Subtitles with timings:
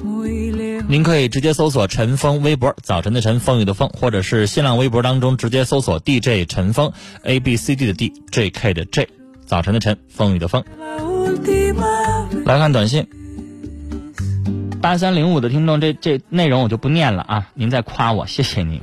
[0.00, 6.92] 您可以直接搜索陈峰微博，早晨的晨，风雨的风，或者是新浪微博当中直接搜索 DJ 陈峰
[7.24, 9.08] ，A B C D 的 D，J K 的 J，
[9.44, 10.64] 早晨的晨，风雨的风。
[12.44, 13.06] 来看短信，
[14.80, 18.80] 八三零五的听众，这这内容我就不念了啊，您在夸我，谢谢您。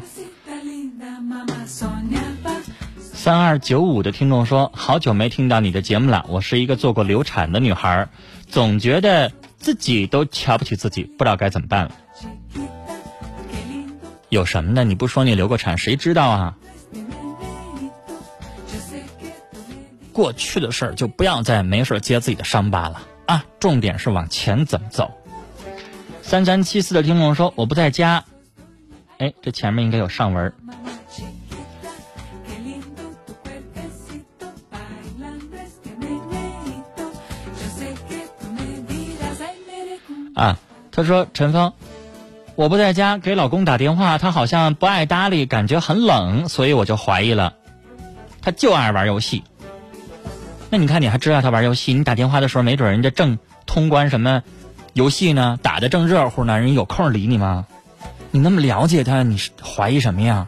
[3.13, 8.09] 三二九五的听众说，好久没听到你的节目了，我是一个做过流产的女孩，
[8.47, 9.31] 总觉得。
[9.65, 11.91] 自己都瞧不起自己，不知道该怎么办了。
[14.29, 14.83] 有什么呢？
[14.83, 16.55] 你不说你流过产，谁知道啊？
[20.13, 23.43] 过去的事儿就不要再没事揭自己的伤疤了啊！
[23.59, 25.11] 重点是往前怎么走。
[26.21, 28.23] 三三七四的听众说我不在家，
[29.17, 30.53] 哎，这前面应该有上文。
[40.95, 41.73] 他说陈峰，
[42.55, 47.55] 我不在家，给老公打电话，他好像不爱搭理，感觉很冷，所以我就怀疑了，
[48.41, 49.43] 他就爱玩游戏。
[50.69, 51.93] 那你看，你还知道他玩游戏？
[51.93, 54.41] 你打电话的时候，没准人家正通关什么
[54.93, 57.65] 游戏呢，打的正热乎呢，人有空理你吗？
[58.31, 60.47] 你那么了解他，你是怀疑什么呀？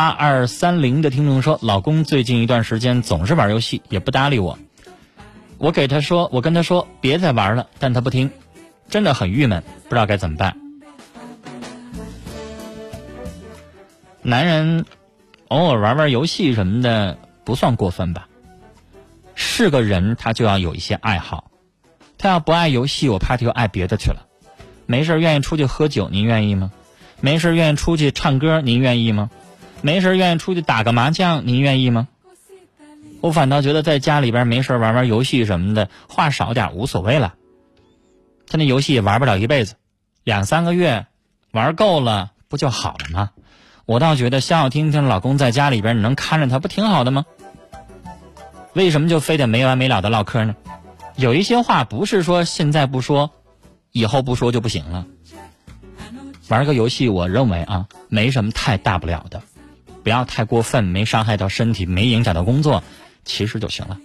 [0.00, 4.58] 八二三零的听众说：“老公最近一段时间总是玩游戏，也不搭理我。
[5.58, 8.30] 我给他说，我跟他说别再玩了，但他不听，
[8.88, 10.56] 真的很郁闷，不知道该怎么办。
[14.22, 14.86] 男人
[15.48, 18.26] 偶尔玩玩游戏什么的不算过分吧？
[19.34, 21.50] 是个人，他就要有一些爱好。
[22.16, 24.26] 他要不爱游戏，我怕他又爱别的去了。
[24.86, 26.72] 没事愿意出去喝酒，您愿意吗？
[27.20, 29.28] 没事愿意出去唱歌，您愿意吗？”
[29.82, 32.08] 没事愿意出去打个麻将，您愿意吗？
[33.20, 37.34] 我反倒觉得在家里边没事玩玩游戏什么的，话少点无所谓了。
[38.46, 39.74] 他那游戏也玩不了一辈子，
[40.24, 41.06] 两三个月
[41.52, 43.30] 玩够了不就好了吗？
[43.86, 47.24] 我倒觉得消消听听，老公在家里边你能看着他不挺好的吗？
[48.72, 50.54] 为什么就非得没完没了的唠嗑呢？
[51.16, 53.30] 有一些话不是说现在不说，
[53.92, 55.06] 以后不说就不行了。
[56.48, 59.42] 玩个游戏，我认为啊，没什么太大不了的。
[60.02, 62.82] 不要太过分，没伤害到身体，没影响到工作，
[63.24, 63.98] 其实就行了。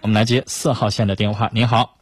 [0.00, 1.50] 我们来接四号线的电话。
[1.52, 1.96] 您好，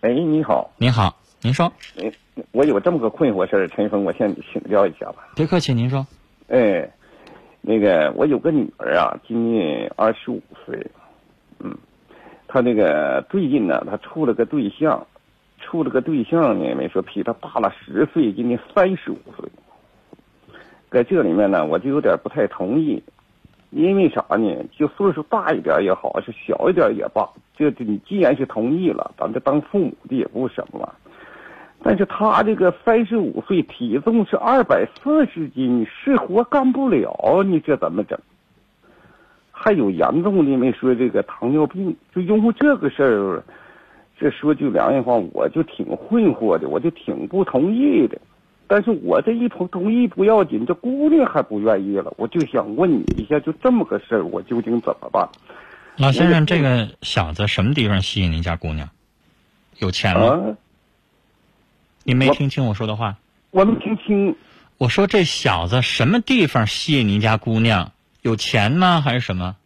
[0.00, 1.72] 哎，你好，您好，您说。
[1.98, 2.12] 哎，
[2.52, 5.28] 我有这么个困惑事儿，陈峰，我向你请教一下吧。
[5.34, 6.06] 别客气，您说。
[6.48, 6.90] 哎，
[7.60, 10.86] 那个，我有个女儿啊，今年二十五岁，
[11.60, 11.76] 嗯，
[12.46, 15.06] 她那个最近呢，她处了个对象。
[15.72, 19.48] 处了个对象呢，没说比他大了十岁，今年三十五岁。
[20.90, 23.02] 在这里面呢，我就有点不太同意，
[23.70, 24.54] 因为啥呢？
[24.70, 30.86] 就岁数大一点也好，是小一点也罢，这你既然是同意了，咱这当父母的也不什么。
[31.82, 38.18] 但是他这个三十五岁，体重是二百四十斤，是活干不了，你这怎么整？
[39.50, 43.42] 还有严重的没说这个糖尿病，就因为这个事儿。
[44.22, 48.16] 这说句良心话，我就挺困惑的，我就挺不同意的。
[48.68, 55.28] 但是我这一同同意不要紧，这姑娘还不愿意了，我就想问你一下，就这么个事儿，我究竟怎么办？
[55.96, 58.88] 老先生，这个小子什么地方吸引您家姑娘？
[59.80, 60.56] 有钱吗？
[62.04, 63.16] 你没听清我说的话？
[63.50, 64.36] 我没听清。
[64.78, 67.90] 我说这小子什么地方吸引您家姑娘？
[68.22, 69.00] 有钱吗？
[69.00, 69.56] 还是什么？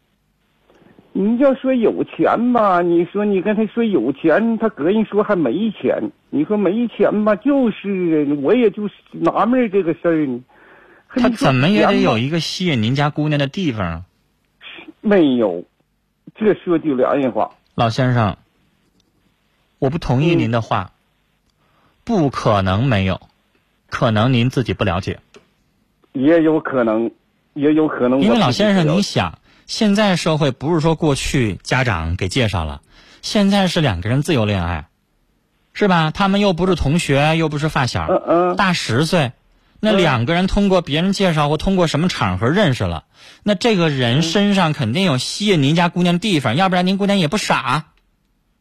[1.18, 6.10] 你要说有钱吧，你说你跟他说有钱，他个人说还没钱。
[6.28, 10.44] 你说没钱吧，就是我也就是纳闷这个事儿呢。
[11.08, 14.04] 他怎么也得有一个吸引您家姑娘的地方啊？
[15.00, 15.64] 没有，
[16.34, 17.52] 这说句良心话。
[17.74, 18.36] 老先生，
[19.78, 20.92] 我不同意您的话。
[22.04, 23.20] 不可能没有，
[23.88, 25.18] 可能您自己不了解，
[26.12, 27.10] 也有可能，
[27.54, 28.20] 也有可能。
[28.20, 32.82] 因为老先生，你想，现在社会不是说过去家长给介绍了，
[33.20, 34.86] 现在是两个人自由恋爱，
[35.72, 36.12] 是吧？
[36.12, 39.32] 他们又不是同学，又不是发小，大十岁，
[39.80, 43.04] 那两个人通过别人介绍或通过什么场合认识了，
[43.42, 47.86] 那这个人身上肯定有吸引您家姑娘的地方，要不然您姑娘也不傻，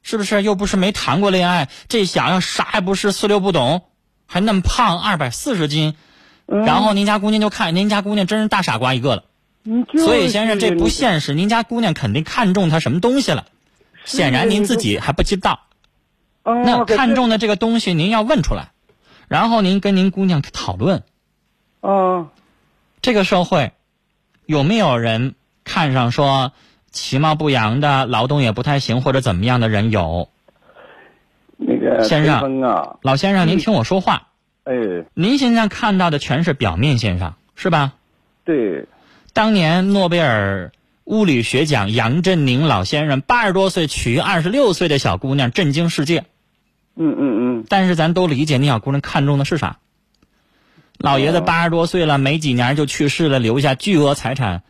[0.01, 0.41] 是不是？
[0.41, 3.83] 又不是没谈过恋爱，这小子啥也不是，四六不懂。
[4.27, 5.95] 还那么胖，二百四十斤，
[6.47, 9.23] 然后您家姑娘就看您家姑娘真是大傻瓜一个了。
[9.97, 13.45] 所以先生这不现实，您家姑娘肯定看中他什么东西了，
[14.03, 15.61] 显然您自己还不知道。
[16.43, 18.69] 那看中的这个东西您要问出来，
[19.27, 21.01] 然后您跟您姑娘讨论。
[21.81, 22.27] 啊，
[23.01, 23.71] 这个社会
[24.45, 25.33] 有没有人
[25.63, 26.53] 看上说
[26.91, 30.29] 其貌不扬的、劳动也不太行或者怎么样的人有？
[31.57, 34.27] 那个先生啊，老先生，您听我说话。
[34.65, 34.73] 哎，
[35.15, 37.93] 您现在看到的全是表面现象，是吧？
[38.43, 38.85] 对。
[39.35, 40.71] 当年诺贝尔
[41.03, 46.23] 物理学奖杨振宁老先生八十多岁娶二十六岁的小姑娘，震惊世界。
[46.95, 47.65] 嗯嗯嗯。
[47.67, 49.79] 但是咱都理解，那小姑娘看中的是啥？
[50.97, 54.63] 老爷子八十多岁了，没几年就去世了，留下巨额财产，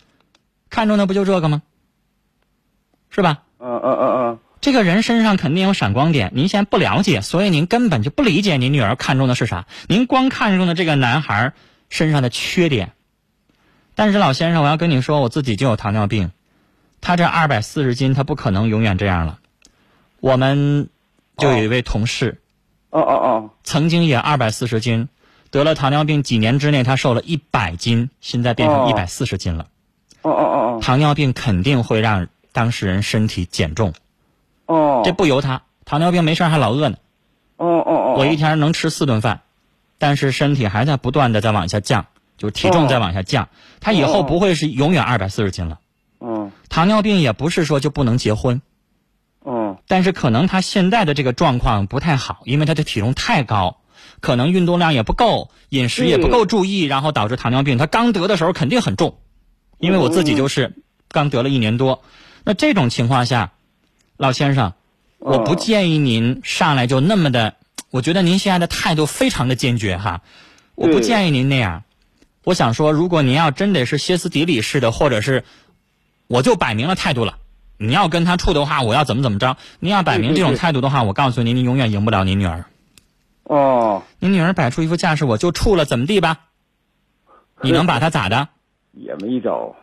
[0.71, 1.61] 看中的不就这个吗？
[3.11, 3.43] 是吧？
[3.59, 4.39] 嗯嗯嗯嗯。
[4.61, 9.67] 这个人身上肯定有闪光点，您现在不了解，所以您根本就不理解您女儿看中的是啥。
[9.87, 11.53] 您光看中的这个男孩
[11.89, 12.93] 身上的缺点。
[13.95, 16.31] 但是老先生，我要跟你说，我自己就有糖尿病，
[17.01, 19.39] 他这二百四十斤，他不可能永远这样了。
[20.19, 20.89] 我们
[21.37, 22.41] 就有一位同事，
[22.89, 25.07] 哦哦哦，曾经也二百四十斤，
[25.49, 29.67] 得了糖尿病，几年之内他瘦了一百斤，现在变成一百四十斤了。
[30.23, 33.93] 哦哦哦哦，糖尿病肯定会让当事人身体减重。
[34.65, 36.97] 哦，这不由他，糖尿病没事还老饿呢。
[37.57, 39.41] 哦哦哦，我一天能吃四顿饭，
[39.97, 42.07] 但是身体还在不断的在往下降，
[42.37, 43.49] 就体重再往下降。
[43.79, 45.79] 他以后不会是永远二百四十斤了。
[46.19, 48.61] 嗯，糖尿病也不是说就不能结婚。
[49.45, 53.77] 嗯，但是可能他现在的这个状况不太好，因为他的体重太高，
[54.21, 57.77] 可能运动量也不够，饮食也不够注意，然后导致糖尿病。
[57.77, 59.17] 他刚得的时候肯定很重，
[59.77, 60.75] 因为我自己就是
[61.09, 62.03] 刚得了一年多。
[62.43, 63.51] 那这种情况下。
[64.17, 64.71] 老先生，
[65.19, 67.55] 我不建议您上来就那么的。
[67.91, 70.21] 我觉得您现在的态度非常的坚决哈，
[70.73, 71.83] 我不建议您那样。
[72.45, 75.43] 我想说，如果您要真得是歇斯底里似的，或者是，
[76.27, 77.39] 我就摆明了态度了。
[77.77, 79.57] 你要跟他处的话，我要怎么怎么着？
[79.79, 82.65] 您要摆明这种态度的话，我告诉您，您永远赢不了您女儿。
[83.45, 84.03] 哦。
[84.19, 86.41] 您女儿摆出一副架势，我就处了，怎么地吧？
[87.61, 88.47] 你能把她咋的？
[88.91, 89.75] 也没招。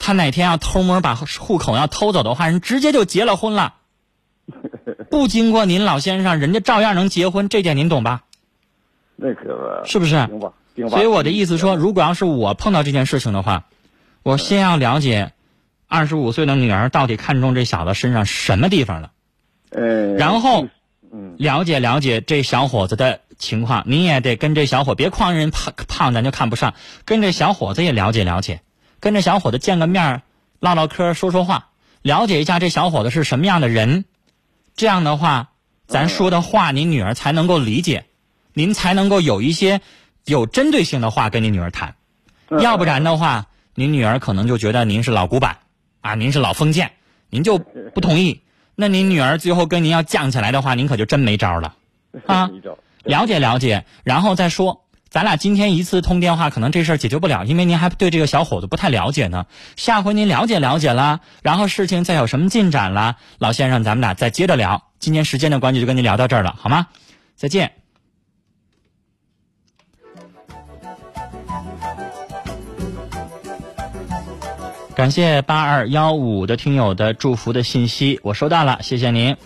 [0.00, 3.74] 他哪天要偷摸把户口要偷走的话，人直接就结了婚了，
[5.10, 8.24] 不经过您老先生，人家照样能结婚，这点您懂吧？
[9.14, 10.16] 那可是不是？
[10.26, 10.52] 行吧。
[10.76, 13.66] 所以我的意思说，如果要是我碰到这件事情的话，
[14.22, 15.32] 我先要了解
[15.86, 19.12] 二十五岁的女儿到底看中这小子身上什么地方了，
[19.70, 20.66] 呃，然后
[21.12, 26.74] 嗯，了解了解这小伙子的情况，你也得跟这小伙别诓人胖胖咱就看不上，
[27.04, 28.60] 跟这小伙子也了解了解。
[28.98, 30.22] 跟这小伙子见个面，
[30.58, 31.68] 唠唠嗑，说说话，
[32.02, 34.06] 了解一下这小伙子是什么样的人。
[34.74, 35.50] 这样的话，
[35.86, 38.06] 咱说的话，您女儿才能够理解，
[38.54, 39.82] 您才能够有一些
[40.24, 41.94] 有针对性的话跟您女儿谈。
[42.60, 45.58] 要不然的话，您女儿可能就觉得您是老古板
[46.00, 46.92] 啊，您是老封建，
[47.30, 48.42] 您就不同意。
[48.74, 51.74] 那您女儿最后跟您要犟起来的话，您可就真没招了
[52.26, 52.50] 啊。
[53.04, 54.80] 了解了解，然后再说。
[55.10, 59.46] 咱俩今天一次通电话，可能这事儿解决不了，因为您还对这个小伙子不太了解呢。
[59.76, 64.90] 下回您了解了解了，然后事情再有什么进展了，老先生，咱们俩再接着聊。
[64.98, 66.88] 今天时间的关系，就跟您聊到这儿了，好吗？
[67.36, 67.83] 再见。
[74.94, 79.36] 感谢八二幺五的听友的祝福的信息，我收到了，谢谢您。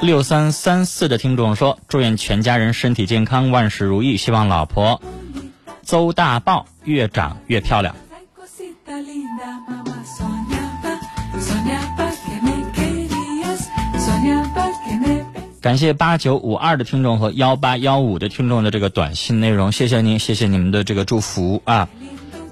[0.00, 4.16] 六三三四的听众说：“祝愿全家人身体健康，万事如意。
[4.16, 5.02] 希望老婆
[5.82, 7.96] 邹大豹越长越漂亮。”
[15.66, 21.88] 感谢八九五二的听众和幺八幺五的听众的这个短信内容，谢谢您，谢谢你们的这个祝福啊！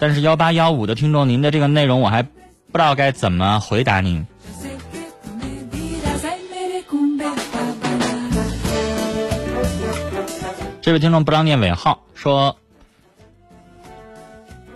[0.01, 2.29] 但是幺八幺五的听众，您的这个内容我还不
[2.73, 4.27] 知道该怎么回答您。
[10.83, 12.57] 这位听众不让念尾号，说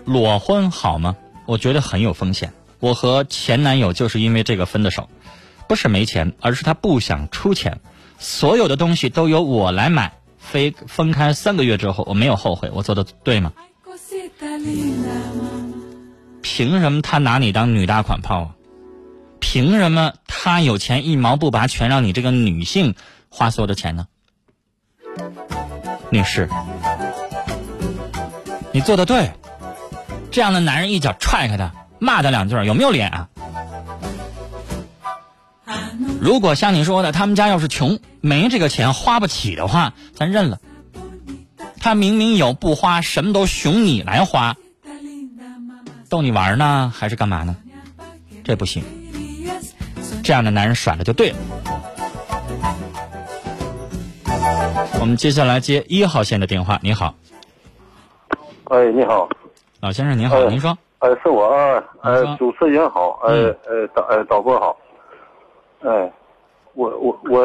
[0.05, 1.17] 裸婚好吗？
[1.45, 2.53] 我觉得很有风险。
[2.79, 5.09] 我和前男友就是因为这个分的手，
[5.67, 7.81] 不是没钱，而是他不想出钱，
[8.19, 10.13] 所有的东西都由我来买。
[10.39, 13.53] 非分开三个月之后，我没有后悔，我做的对吗？
[16.41, 18.51] 凭什么他拿你当女大款炮啊？
[19.41, 22.95] 凭什么他有钱一毛不拔，全让你这个女性
[23.29, 24.07] 花所有的钱呢？
[26.11, 26.49] 女士，
[28.73, 29.33] 你做的对，
[30.31, 33.29] 这样的男人一脚踹开他，骂他两句，有没有脸啊？
[36.21, 40.59] 如果像你说的，他们家要是穷，没这个钱花不起的话，咱认了。
[41.81, 44.57] 他明明有不花，什么都熊你来花，
[46.09, 47.57] 逗你玩呢，还是干嘛呢？
[48.45, 48.83] 这不行，
[50.23, 51.37] 这样的男人甩了就对了。
[55.01, 56.79] 我们接下来接一号线的电话。
[56.83, 57.15] 你好，
[58.65, 59.29] 哎，你好，
[59.81, 60.77] 老先生您好，您说。
[60.99, 64.77] 哎，是我啊，呃，主持人好，呃呃导呃导播好，
[65.83, 66.13] 哎，
[66.75, 67.45] 我我我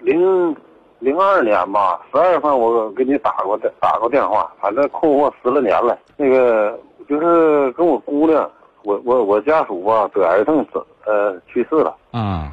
[0.00, 0.54] 零
[0.98, 5.98] 零二年吧，十二月份我给你打过打打过电话，反正困惑十来年了。
[6.16, 6.78] 那个
[7.08, 8.50] 就是跟我姑娘，
[8.84, 11.96] 我我我家属吧得癌症死呃去世了。
[12.12, 12.50] 嗯。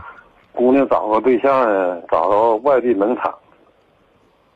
[0.54, 3.34] 姑娘找个对象呢，找到外地农场。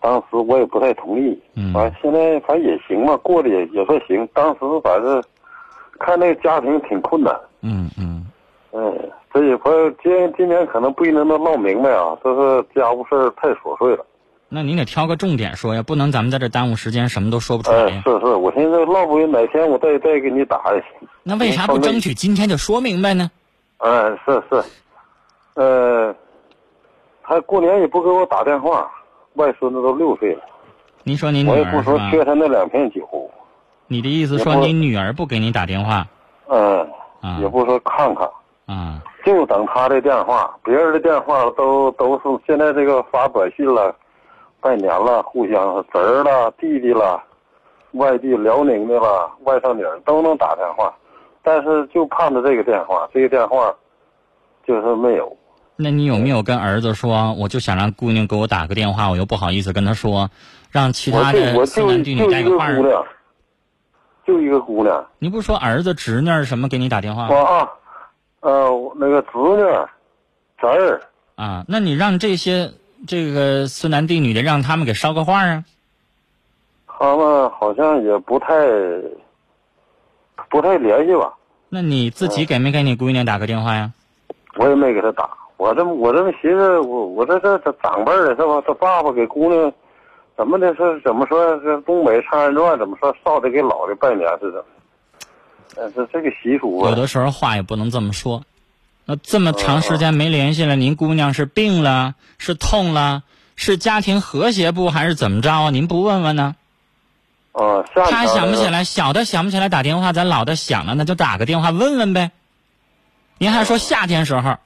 [0.01, 1.41] 当时我也不太同意。
[1.55, 1.73] 嗯。
[1.73, 4.27] 完现在反正也行吧，过得也也算行。
[4.33, 5.23] 当时反正。
[5.99, 7.33] 看那个家庭挺困难，
[8.75, 9.69] 嗯这也不
[10.01, 14.05] 今今年可能不一定能闹明白啊，这是家务事太琐碎了。
[14.49, 17.89] 那您得挑个重点说呀，不能咱们在这耽误时间，什么都说不出来。
[18.01, 21.07] 是是，我寻思唠不完，哪天我再再给你打也行。
[21.23, 23.31] 那为啥不争取今天就说明白呢？
[23.77, 24.63] 嗯，是是，
[25.55, 26.15] 呃，
[27.23, 28.91] 他过年也不给我打电话，
[29.33, 30.41] 外孙子都六岁了。
[31.03, 33.01] 您说您女儿我也不说缺他那两瓶酒。
[33.87, 36.07] 你的意思说你女儿不给你打电话？
[36.47, 36.87] 嗯，
[37.41, 38.29] 也不说看看，
[38.65, 40.55] 啊，就等他的电话。
[40.63, 43.93] 别人的电话都都是现在这个发短信了，
[44.61, 47.21] 拜年了，互相侄儿了、弟弟了，
[47.91, 50.93] 外地辽宁的了，外甥女都能打电话，
[51.43, 53.73] 但是就盼着这个电话，这个电话
[54.65, 55.35] 就是没有。
[55.75, 60.29] 那你有没有跟儿子说，我就想让姑娘给我打个电话，我又不好意思跟他说，
[60.71, 63.05] 让其他的四男弟女带个话儿。
[64.25, 67.35] 就一个姑娘，你不是说儿子、侄女什么给你打电话吗？
[67.35, 67.69] 啊，
[68.43, 69.63] 呃，那个侄女、
[70.59, 71.01] 侄儿
[71.35, 72.69] 啊，那你让这些
[73.07, 75.63] 这个孙男弟女的，让他们给捎个话啊？
[76.85, 78.47] 他们好像也不太
[80.49, 81.33] 不太联系吧？
[81.69, 83.89] 那你自己给没给你姑娘打个电话呀？
[84.57, 88.61] 我也没给他打，我这我这么寻思，我我这这这长辈儿是吧？
[88.67, 89.73] 他爸爸给姑娘。
[90.35, 90.75] 怎么的？
[90.75, 91.55] 是怎么说？
[91.59, 92.77] 这东北唱人传？
[92.77, 93.15] 怎么说？
[93.23, 94.65] 少的给老的拜年似的。
[95.75, 96.89] 呃，这这个习俗啊。
[96.89, 98.43] 有的时候话也不能这么说。
[99.05, 103.23] 那这么长时间没联系了，您姑娘是病了，是痛了，
[103.55, 105.69] 是家庭和谐不，还是怎么着啊？
[105.71, 106.55] 您不问问呢？
[107.51, 112.31] 哦，他想不起来，小的想不起来打电话，咱老的想了，那就打个电话问问呗。
[113.37, 114.57] 您还说夏天时候，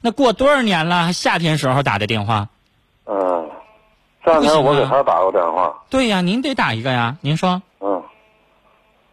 [0.00, 2.48] 那过多少年了，还夏天时候打的电话？
[3.06, 3.50] 嗯。
[4.22, 5.82] 这两天我给他打过电话。
[5.88, 7.16] 对呀，您得打一个呀。
[7.22, 7.62] 您说。
[7.80, 8.02] 嗯。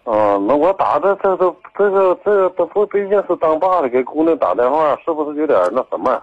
[0.09, 6.17] 嗯，那我打这这都这个这个都不毕竟是当爸的给姑娘打电话，是不是有点那什么？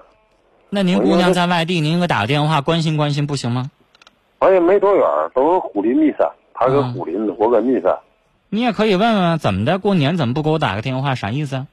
[0.70, 3.70] 那您姑娘在外地，您给打个电话关心关心不行吗？
[4.38, 7.94] 我也没多远，都是虎林密山，他搁虎林，我搁密山。
[8.48, 11.14] 你也可以问问怎么的，过年怎么不给我打个电话？
[11.14, 11.66] 啥意思啊？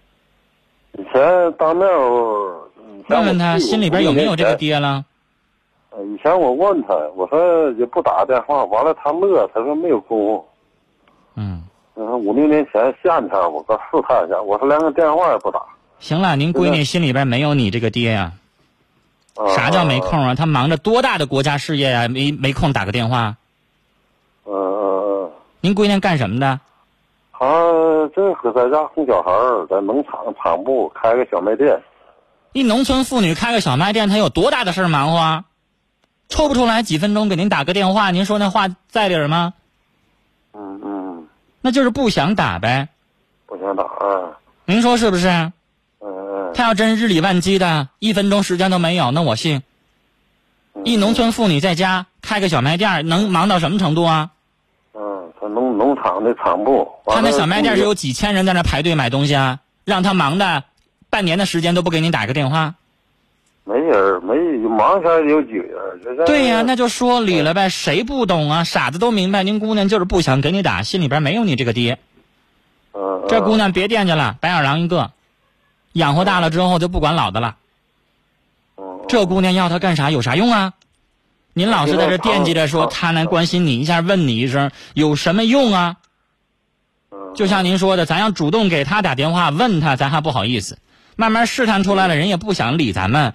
[0.98, 1.88] 以前当面
[3.08, 5.06] 问问他心里边有没有这个爹了。
[6.04, 10.46] 以前我问他，我说也不打电话，完了他乐，他说没有功夫。
[11.96, 12.06] 嗯。
[12.08, 15.62] 嗯，五六年前夏天我搁试探一下，我说连个电话也不打。
[16.00, 18.32] 行了，您闺女心里边没有你这个爹呀？
[19.56, 20.36] 啥叫没空啊？
[20.36, 22.08] 他忙着多大的国家事业呀？
[22.08, 23.36] 没没空打个电话？
[24.46, 25.32] 嗯嗯嗯。
[25.62, 26.60] 您闺女干什么的？
[27.32, 27.48] 她
[28.16, 29.32] 这会在家哄小孩
[29.70, 31.82] 在农场厂部开个小卖店。
[32.54, 35.44] 一农村妇女开个小卖店，她有多大的事儿忙活啊？
[36.30, 39.54] 抽不出来几分钟给您打个电话，您说那话在理儿吗？
[41.62, 42.90] 那就是不想打呗。
[43.46, 44.38] 不想打啊？
[44.66, 45.28] 您说是不是？
[45.28, 45.52] 嗯
[46.02, 46.52] 嗯。
[46.54, 49.62] 他要真日理万机的，一分钟时间都没有，那我信。
[50.86, 54.32] 一农村妇女在家开个小卖店，能忙到什么程度啊？
[54.94, 56.90] 嗯，他农农场的厂部。
[57.06, 60.64] 他那小卖店是有几千人在那排队买东西啊，让他忙的
[61.10, 62.76] 半年的时间都不给你打个电话。
[63.64, 64.36] 没人，没
[64.68, 66.26] 忙啥有几个人。
[66.26, 67.70] 对呀，那就说理了呗。
[67.70, 68.64] 谁不懂啊？
[68.64, 69.44] 傻子都明白。
[69.44, 72.00] 您姑娘就是不想给你打，心里边没有你这个爹。
[72.94, 75.12] 嗯，这姑娘别惦记了，白眼狼一个，
[75.94, 77.56] 养活大了之后就不管老的了。
[78.78, 80.10] 嗯，这姑娘要他干啥？
[80.10, 80.74] 有啥用啊？
[81.54, 85.98] 您老是在这惦记着说他来关心你一下，问你一声，有什么用啊？
[87.12, 90.78] 嗯就像您说的，咱要主动给他打电话问他，咱还不好意思。
[91.16, 93.34] 慢慢试探出来了，人也不想理咱们，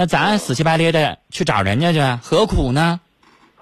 [0.00, 2.98] 那咱死乞白咧的去找人家去，何苦呢？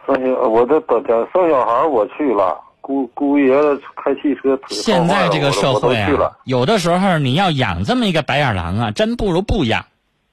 [0.06, 9.84] 生小我这等等生小孩我去了，姑姑爷子开汽车现在这个社会啊有的时候你要养这么一个白眼狼啊，真不如不养，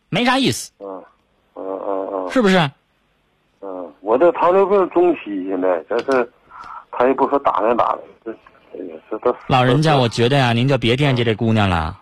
[0.10, 1.04] 没啥意思，嗯
[1.56, 2.60] 嗯嗯嗯是不是？
[3.62, 6.32] 嗯，我这糖尿病中期现在，但是
[6.92, 11.98] 他也不说打没打的，这哎呀这都老人家，我觉得呀、您就别惦记这姑娘了，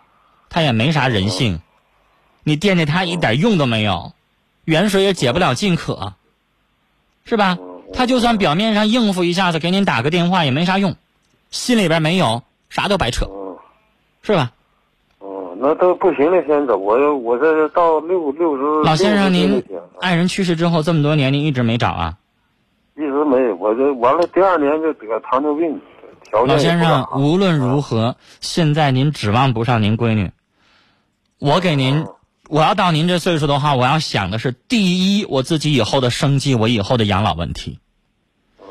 [0.50, 1.58] 她也没啥人性，
[2.44, 4.12] 你惦记他一点用都没有，
[4.64, 6.12] 远水也解不了近渴，
[7.24, 7.58] 是吧？
[7.92, 10.96] 他就算表面上应付一下子，给您打个电话也没啥用，
[11.50, 13.56] 心里边没有，啥都白扯，嗯
[14.22, 14.52] 是吧？
[15.18, 16.76] 哦，那都不行了，先走。
[16.76, 18.82] 我我这到六六十。
[18.82, 19.62] 老先生，您
[20.00, 22.18] 爱人去世之后这么多年，您一直没找啊？
[22.96, 25.80] 一直没，我这完了，第二年就得糖尿病，
[26.46, 30.30] 老先生，无论如何，现在您指望不上您闺女。
[31.38, 32.06] 我给您，
[32.48, 37.78] 我要到您这岁数的话，我要想的是，第一，我自己以后的生计，我以后的养老问题。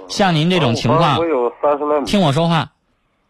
[0.10, 1.20] 像您这种情况。
[2.06, 2.74] 听我说话，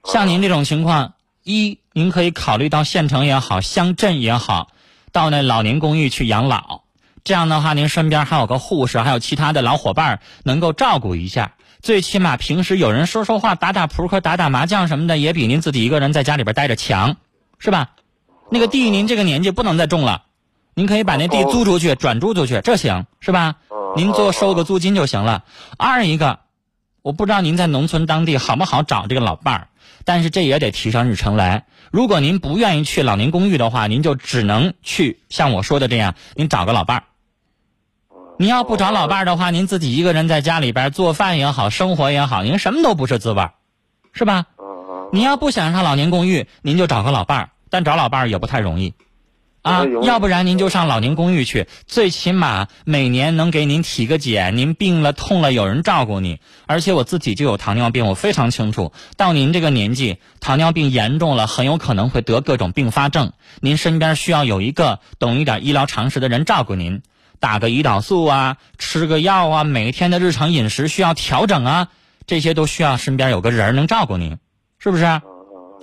[0.04, 4.70] 像您这种情况，一，您可以考虑到县城也好，乡镇也好，
[5.12, 6.82] 到那老年公寓去养老。
[7.24, 11.54] 这样的话，您身边还有个护士，还有其他的老伙伴能够照顾一下。
[11.82, 17.16] 最起码平时有人说说话、打打扑克、打打麻将什么的，也比您自己一个人在家里边待着强，
[17.60, 17.92] 是吧？
[18.50, 20.24] 那个地您这个年纪不能再种了，
[20.76, 23.56] 您可以把那地租出去、转租出去，这行是吧？
[23.96, 25.44] 您做收个租金就行了。
[25.78, 26.40] 二一个，
[27.02, 29.68] 我不知道您在农村当地好不好找这个老伴儿，
[30.04, 31.66] 但是这也得提上日程来。
[31.92, 37.04] 如果您不愿意去老年公寓的话，您就只能去像我说的这样，您找个老伴儿。
[38.40, 43.54] 您要不找老伴儿的话，您自己一个人在家里边做饭也好，生活也好，您什么都不是滋味儿，
[44.12, 44.48] 是吧？
[44.58, 48.96] 嗯嗯您要不想上老年公寓，您就找个老伴儿，但找老伴儿也不太容易，
[49.64, 56.40] 啊要不然您就上老年公寓去，最起码每年能给您体个检，您病了痛了有人照顾你。
[56.68, 63.32] 而且我自己就有糖尿病，我非常清楚，到您这个年纪，糖尿病严重了，很有可能会得各种并发症。
[63.62, 67.02] 您身边需要有一个懂一点医疗常识的人照顾您，
[67.40, 71.88] 打个胰岛素啊，吃个药啊，每天的日常饮食需要调整啊，
[72.28, 74.38] 这些都需要身边有个人能照顾您，
[74.78, 75.22] 是不是？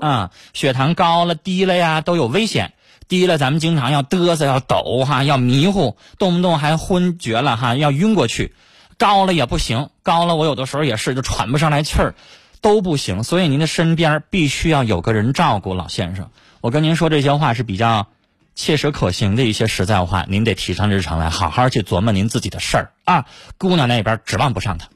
[0.01, 2.75] 啊，血糖高了、低了呀，都有危险。
[3.11, 8.55] 低了，咱们经常要嘚瑟、要抖哈，要迷糊，动不动还昏厥了哈，要晕过去。
[8.97, 12.15] 高了也不行，高了我有的时候也是就喘不上来气儿，
[12.61, 13.25] 都不行。
[13.25, 16.31] 所以您的身边必须要有个人照顾，老先生。
[16.61, 18.07] 我跟您说这些话是比较
[18.55, 23.25] 切实可行的一些实在话，您得提上日程来，好好去琢磨您自己的事儿啊。
[23.59, 24.87] 姑娘那边指望不上他。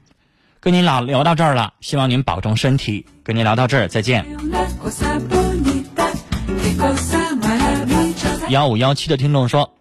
[0.61, 3.07] 跟您老聊到这儿了，希望您保重身体。
[3.23, 4.25] 跟您聊到这儿，再见。
[8.51, 9.75] 幺五幺七的听众说，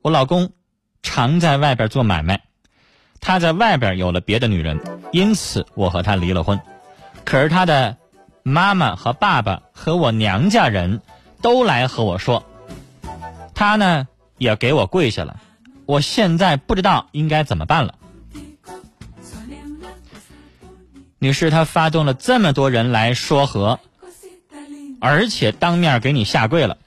[0.00, 0.52] 我老公
[1.02, 2.40] 常在外边做买卖，
[3.20, 4.80] 他在外边有了别的女人，
[5.12, 6.60] 因此我和他离了婚。
[7.24, 7.96] 可是他的
[8.42, 11.00] 妈妈和爸爸和我娘家人
[11.42, 12.44] 都来和我说，
[13.54, 14.06] 他呢
[14.38, 15.40] 也给我跪下了。
[15.84, 17.96] 我现在不知道应该怎么办了。
[21.18, 23.80] 女士，他发动了这么多人来说和，
[25.00, 26.78] 而且当面给你下跪了。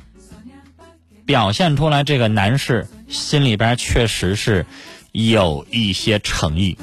[1.27, 4.65] 表现出来，这个男士心里边确实是
[5.11, 6.77] 有一些诚意。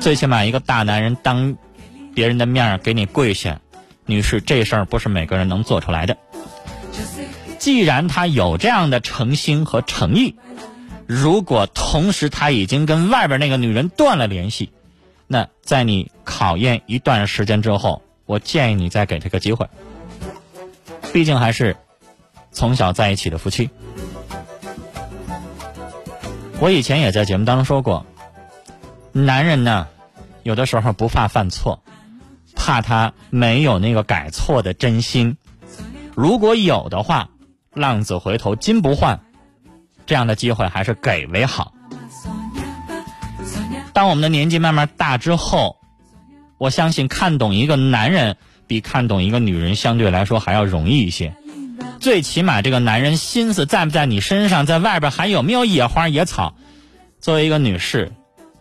[0.00, 1.56] 最起码一个大男人当
[2.12, 3.60] 别人的面给你跪下，
[4.04, 6.18] 女士，这事儿不是每个人能做出来的。
[7.58, 10.34] 既然他有这样的诚心和诚意，
[11.06, 14.70] 如果同时他已经跟外边那个女人断了联系，
[15.28, 19.68] 那在你考验一段时间之后，我建议你再给他个机会。
[21.12, 21.76] 毕竟还是
[22.54, 23.68] 从小在一起的夫妻。
[26.60, 28.06] 我以前也在节目当中说过，
[29.12, 29.88] 男人呢，
[30.44, 31.82] 有的时候不怕犯错，
[32.54, 35.36] 怕他没有那个改错的真心。
[36.14, 37.28] 如果有的话，
[37.74, 39.20] 浪子回头金不换，
[40.06, 41.74] 这样的机会还是给为好。
[43.92, 45.76] 当我们的年纪慢慢大之后，
[46.56, 48.36] 我相信看懂一个男人
[48.66, 51.34] 比看懂一个女人相对来说还要容易一些。
[52.00, 56.54] 最起码这个男人心思在不在你身上，在外边还有没有野花野草？
[57.20, 58.12] 作为一个女士，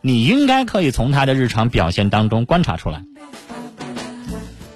[0.02, 3.02] 你应该可以从他的日常表现当中观察出来。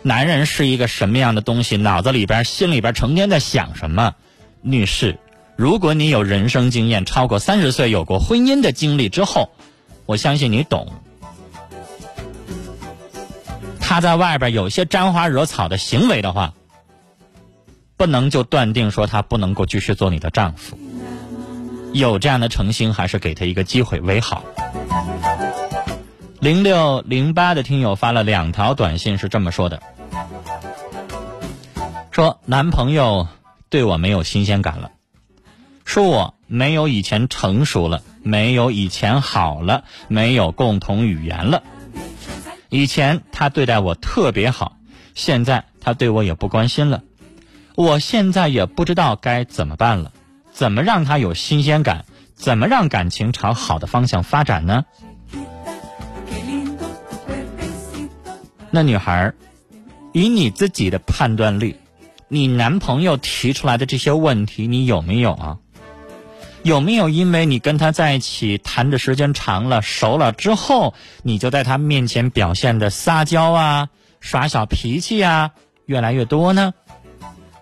[0.01, 4.13] 男人是一个什么样的东西，脑子里边、心里边成天在想什么。
[4.61, 5.17] 女士，
[5.55, 9.49] 如果你有人生经验超过三十岁，有过婚姻的经历之后，
[10.05, 10.91] 我相信你懂。
[13.79, 16.53] 他在外边有些沾花惹草的行为的话，
[17.97, 20.77] 不能就断定说他不能够继续做你的丈夫。
[21.93, 24.43] 有这样的诚心，还是给他一个机会为好。
[26.39, 29.81] 零六零八的听友发了两条短信，是这么说的：
[32.11, 33.27] 说男朋友
[33.69, 34.91] 对我没有新鲜感了，
[35.83, 41.63] 说我没有以前成熟了，没有以前好了，没有共同语言了。
[42.69, 44.77] 以前他对待我特别好，
[45.15, 47.01] 现在他对我也不关心了。
[47.77, 50.11] 我现在也不知道该怎么办了，
[50.51, 52.05] 怎么让他有新鲜感？
[52.33, 54.83] 怎么让感情朝好的方向发展呢？
[58.71, 59.31] 那女孩，
[60.11, 61.75] 以你自己的判断力，
[62.27, 65.59] 你男朋友提出来的这些问题，你有没有啊？
[66.63, 75.51] 有没有因为你跟他在一起谈的时间长了、熟了之后，你就在他面前表现的撒娇啊、耍小脾气啊
[75.85, 76.73] 越来越多呢？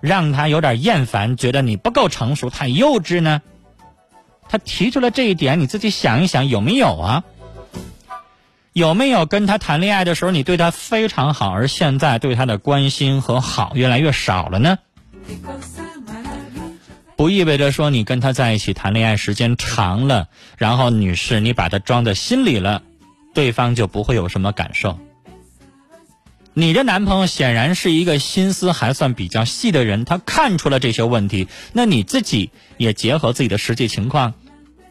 [0.06, 3.42] 让他有点厌烦，觉得你不够成熟、太幼稚呢？
[4.48, 7.24] 他提出了这一点，你自己想一想有没有啊？
[8.72, 14.78] 有没有跟他谈恋爱的时候，你对他非常好，而现在对他的关心和好越来越少了呢？
[17.16, 22.84] 不意味着说你跟他在一起谈恋爱时间长了，然后女士你把他装在心里了，
[23.34, 25.00] 对方就不会有什么感受。
[26.58, 34.34] 你的男朋友显然是一个心思还算比较细的人，他看出了这些问题，那你自己也结合自己的实际情况，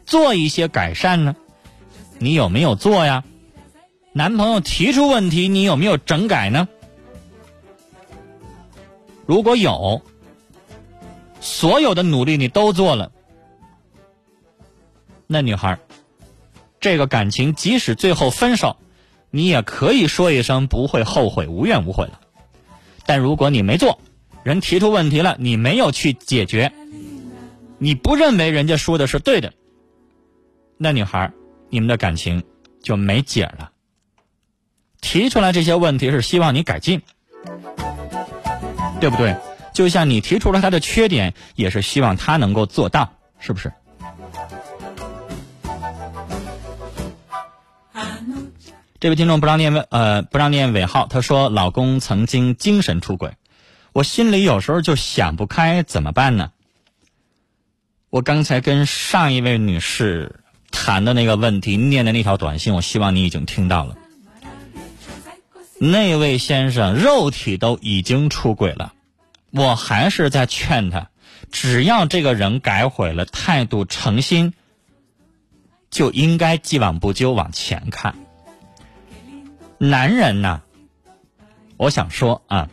[0.05, 1.35] 做一些改善呢？
[2.19, 3.25] 你有没有做呀？
[4.13, 6.69] 男朋友提出问题，你有没有整改呢？
[9.25, 10.03] 如果有，
[11.41, 13.11] 所有的努力你都做了，
[15.27, 15.79] 那女孩，
[16.79, 18.77] 这个感情即使最后分手，
[19.35, 22.21] 你也可以说一声不会后悔，无怨无悔了。
[23.05, 23.99] 但如果你没做，
[24.45, 26.71] 人提出问题了，你没有去解决，
[27.79, 29.53] 你不认为人家说的是对的，
[30.79, 31.33] 那女孩，
[31.69, 32.45] 你们的感情
[32.81, 33.73] 就没解了。
[35.01, 37.03] 提出来这些问题是希望你改进，
[39.01, 39.35] 对不对？
[39.73, 43.73] 就像你提出了他的缺点，也是希望他能够做到，是不是？
[49.05, 53.33] 这位听众不让念尾呃不让念尾号，他说老公曾经精神出轨，
[53.93, 56.53] 我心里有时候就想不开，怎么办呢？
[58.09, 60.41] 我刚才跟上一位女士
[60.71, 63.95] 谈的那个问题，念的那条短信，我希望你已经听到了。
[65.79, 68.95] 那位先生肉体都已经出轨了，
[69.51, 71.11] 我还是在劝他，
[71.53, 74.55] 只要这个人改悔了，态度诚心，
[75.91, 78.15] 就应该既往不咎往前看。
[79.79, 80.61] 男人呐，
[81.77, 82.69] 我想说啊，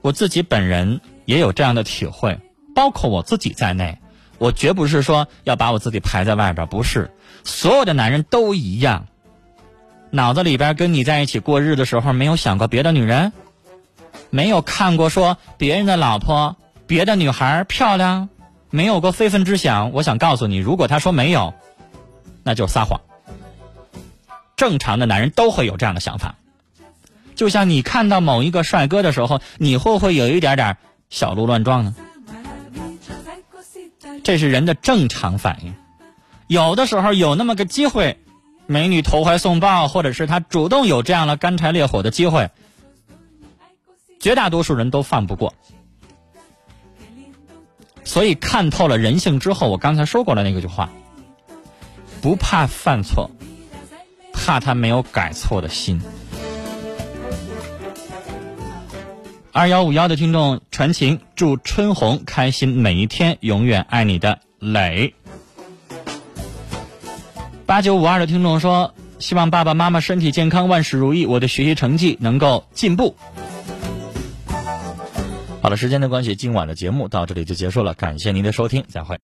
[0.00, 2.38] 我自己本人也有这样的体会，
[2.74, 3.98] 包括我自己在内，
[4.38, 7.10] 我绝不是说要把我自己排在外边，不是，
[7.44, 9.06] 所有的男人都一样。
[10.10, 13.32] 脑子里边跟你在一起过日的时候，没有想过别的女人，
[14.30, 18.28] 没有看过说别人的老婆、别的女孩漂亮，
[18.70, 19.92] 没有过非分之想。
[19.92, 21.54] 我想告诉你，如果他说没有，
[22.42, 23.00] 那就撒谎。
[24.62, 26.36] 正常的男人都会有这样的想法，
[27.34, 30.76] 就像你看到某一个帅哥的时候，你会不会有一点点
[31.10, 31.96] 小鹿乱撞呢？
[34.22, 35.74] 这是人的正常反应。
[36.46, 38.20] 有的时候有那么个机会，
[38.68, 42.48] 美女投怀送抱，或者是他主动有这样的干柴烈火的机会，
[44.20, 45.54] 绝大多数人都放不过。
[48.04, 50.88] 所以看透了人性之后，我刚才说过了那个句话，
[52.20, 53.28] 不怕犯错，
[54.44, 56.00] 怕他没有改错的心。
[59.52, 65.14] 二幺五幺的听众传情，祝春红开心每一天，永远爱你的磊。
[67.66, 73.14] 八九五二的听众说，希望爸爸妈妈身体健康，万事如意，我的学习成绩能够进步。
[75.60, 79.20] 好了，时间的关系，今晚的节目到这里就结束了，感谢您的收听，再会。